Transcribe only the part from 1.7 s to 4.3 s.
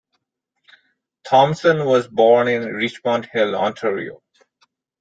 was born in Richmond Hill, Ontario.